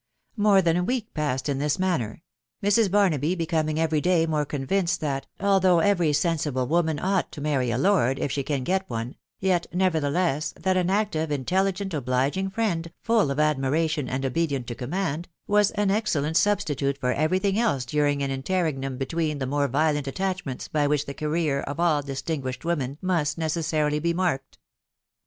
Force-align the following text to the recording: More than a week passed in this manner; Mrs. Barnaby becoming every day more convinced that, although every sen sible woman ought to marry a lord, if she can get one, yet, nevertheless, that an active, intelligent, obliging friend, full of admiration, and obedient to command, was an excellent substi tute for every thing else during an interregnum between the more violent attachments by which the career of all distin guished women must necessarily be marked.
More 0.35 0.63
than 0.63 0.77
a 0.77 0.83
week 0.83 1.13
passed 1.13 1.47
in 1.47 1.59
this 1.59 1.77
manner; 1.77 2.23
Mrs. 2.63 2.89
Barnaby 2.89 3.35
becoming 3.35 3.79
every 3.79 4.01
day 4.01 4.25
more 4.25 4.45
convinced 4.45 4.99
that, 5.01 5.27
although 5.39 5.77
every 5.77 6.11
sen 6.11 6.37
sible 6.37 6.67
woman 6.67 6.97
ought 6.97 7.31
to 7.33 7.39
marry 7.39 7.69
a 7.69 7.77
lord, 7.77 8.17
if 8.17 8.31
she 8.31 8.41
can 8.41 8.63
get 8.63 8.89
one, 8.89 9.13
yet, 9.39 9.67
nevertheless, 9.71 10.55
that 10.59 10.75
an 10.75 10.89
active, 10.89 11.31
intelligent, 11.31 11.93
obliging 11.93 12.49
friend, 12.49 12.91
full 13.03 13.29
of 13.29 13.39
admiration, 13.39 14.09
and 14.09 14.25
obedient 14.25 14.65
to 14.65 14.73
command, 14.73 15.27
was 15.45 15.69
an 15.69 15.91
excellent 15.91 16.35
substi 16.35 16.75
tute 16.75 16.97
for 16.97 17.13
every 17.13 17.37
thing 17.37 17.59
else 17.59 17.85
during 17.85 18.23
an 18.23 18.31
interregnum 18.31 18.97
between 18.97 19.37
the 19.37 19.45
more 19.45 19.67
violent 19.67 20.07
attachments 20.07 20.67
by 20.67 20.87
which 20.87 21.05
the 21.05 21.13
career 21.13 21.59
of 21.59 21.79
all 21.79 22.01
distin 22.01 22.41
guished 22.41 22.65
women 22.65 22.97
must 23.03 23.37
necessarily 23.37 23.99
be 23.99 24.15
marked. 24.15 24.57